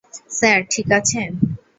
[0.37, 1.29] Sir, ঠিক আছেন?